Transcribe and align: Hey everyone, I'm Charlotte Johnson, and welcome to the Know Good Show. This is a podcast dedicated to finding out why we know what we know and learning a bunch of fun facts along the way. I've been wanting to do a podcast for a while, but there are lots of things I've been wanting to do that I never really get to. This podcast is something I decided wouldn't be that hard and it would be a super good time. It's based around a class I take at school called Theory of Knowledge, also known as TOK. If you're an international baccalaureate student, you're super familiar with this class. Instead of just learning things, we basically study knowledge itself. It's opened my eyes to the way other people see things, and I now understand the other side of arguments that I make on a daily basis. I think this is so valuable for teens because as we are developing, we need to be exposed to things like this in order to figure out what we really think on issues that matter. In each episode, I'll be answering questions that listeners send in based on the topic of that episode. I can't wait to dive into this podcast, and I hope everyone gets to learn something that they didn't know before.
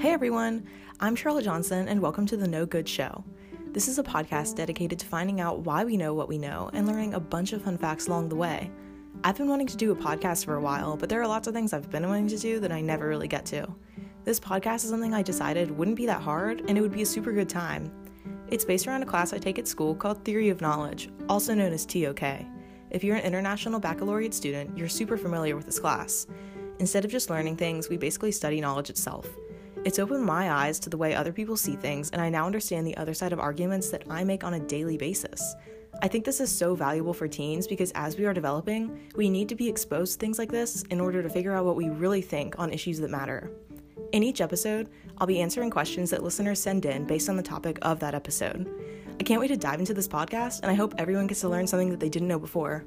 Hey 0.00 0.12
everyone, 0.12 0.66
I'm 0.98 1.14
Charlotte 1.14 1.44
Johnson, 1.44 1.86
and 1.86 2.00
welcome 2.00 2.24
to 2.24 2.36
the 2.38 2.48
Know 2.48 2.64
Good 2.64 2.88
Show. 2.88 3.22
This 3.72 3.86
is 3.86 3.98
a 3.98 4.02
podcast 4.02 4.56
dedicated 4.56 4.98
to 4.98 5.04
finding 5.04 5.42
out 5.42 5.58
why 5.58 5.84
we 5.84 5.98
know 5.98 6.14
what 6.14 6.26
we 6.26 6.38
know 6.38 6.70
and 6.72 6.86
learning 6.86 7.12
a 7.12 7.20
bunch 7.20 7.52
of 7.52 7.60
fun 7.60 7.76
facts 7.76 8.06
along 8.06 8.30
the 8.30 8.34
way. 8.34 8.70
I've 9.24 9.36
been 9.36 9.50
wanting 9.50 9.66
to 9.66 9.76
do 9.76 9.92
a 9.92 9.94
podcast 9.94 10.46
for 10.46 10.54
a 10.54 10.60
while, 10.62 10.96
but 10.96 11.10
there 11.10 11.20
are 11.20 11.26
lots 11.26 11.48
of 11.48 11.52
things 11.52 11.74
I've 11.74 11.90
been 11.90 12.08
wanting 12.08 12.28
to 12.28 12.38
do 12.38 12.60
that 12.60 12.72
I 12.72 12.80
never 12.80 13.08
really 13.08 13.28
get 13.28 13.44
to. 13.46 13.68
This 14.24 14.40
podcast 14.40 14.76
is 14.76 14.88
something 14.88 15.12
I 15.12 15.20
decided 15.20 15.70
wouldn't 15.70 15.98
be 15.98 16.06
that 16.06 16.22
hard 16.22 16.62
and 16.66 16.78
it 16.78 16.80
would 16.80 16.94
be 16.94 17.02
a 17.02 17.06
super 17.06 17.30
good 17.30 17.50
time. 17.50 17.92
It's 18.48 18.64
based 18.64 18.86
around 18.86 19.02
a 19.02 19.06
class 19.06 19.34
I 19.34 19.38
take 19.38 19.58
at 19.58 19.68
school 19.68 19.94
called 19.94 20.24
Theory 20.24 20.48
of 20.48 20.62
Knowledge, 20.62 21.10
also 21.28 21.52
known 21.52 21.74
as 21.74 21.84
TOK. 21.84 22.22
If 22.88 23.04
you're 23.04 23.16
an 23.16 23.24
international 23.24 23.78
baccalaureate 23.78 24.32
student, 24.32 24.78
you're 24.78 24.88
super 24.88 25.18
familiar 25.18 25.56
with 25.56 25.66
this 25.66 25.78
class. 25.78 26.26
Instead 26.78 27.04
of 27.04 27.10
just 27.10 27.28
learning 27.28 27.58
things, 27.58 27.90
we 27.90 27.98
basically 27.98 28.32
study 28.32 28.62
knowledge 28.62 28.88
itself. 28.88 29.28
It's 29.84 29.98
opened 29.98 30.24
my 30.24 30.50
eyes 30.50 30.78
to 30.80 30.90
the 30.90 30.98
way 30.98 31.14
other 31.14 31.32
people 31.32 31.56
see 31.56 31.76
things, 31.76 32.10
and 32.10 32.20
I 32.20 32.28
now 32.28 32.46
understand 32.46 32.86
the 32.86 32.96
other 32.96 33.14
side 33.14 33.32
of 33.32 33.40
arguments 33.40 33.90
that 33.90 34.04
I 34.10 34.24
make 34.24 34.44
on 34.44 34.54
a 34.54 34.60
daily 34.60 34.96
basis. 34.96 35.54
I 36.02 36.08
think 36.08 36.24
this 36.24 36.40
is 36.40 36.50
so 36.50 36.74
valuable 36.74 37.14
for 37.14 37.28
teens 37.28 37.66
because 37.66 37.90
as 37.92 38.16
we 38.16 38.24
are 38.26 38.34
developing, 38.34 39.08
we 39.16 39.28
need 39.28 39.48
to 39.48 39.54
be 39.54 39.68
exposed 39.68 40.12
to 40.12 40.18
things 40.18 40.38
like 40.38 40.50
this 40.50 40.82
in 40.90 41.00
order 41.00 41.22
to 41.22 41.28
figure 41.28 41.54
out 41.54 41.64
what 41.64 41.76
we 41.76 41.88
really 41.88 42.22
think 42.22 42.58
on 42.58 42.72
issues 42.72 42.98
that 43.00 43.10
matter. 43.10 43.50
In 44.12 44.22
each 44.22 44.40
episode, 44.40 44.88
I'll 45.18 45.26
be 45.26 45.40
answering 45.40 45.70
questions 45.70 46.10
that 46.10 46.22
listeners 46.22 46.60
send 46.60 46.84
in 46.84 47.06
based 47.06 47.28
on 47.28 47.36
the 47.36 47.42
topic 47.42 47.78
of 47.82 48.00
that 48.00 48.14
episode. 48.14 48.68
I 49.18 49.22
can't 49.22 49.40
wait 49.40 49.48
to 49.48 49.56
dive 49.56 49.80
into 49.80 49.94
this 49.94 50.08
podcast, 50.08 50.60
and 50.62 50.70
I 50.70 50.74
hope 50.74 50.94
everyone 50.96 51.26
gets 51.26 51.42
to 51.42 51.48
learn 51.48 51.66
something 51.66 51.90
that 51.90 52.00
they 52.00 52.08
didn't 52.08 52.28
know 52.28 52.38
before. 52.38 52.84